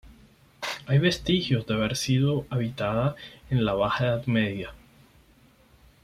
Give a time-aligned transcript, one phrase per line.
[0.87, 3.15] Hay vestigios de haber sido habitada
[3.51, 4.71] en la la Baja Edad Media.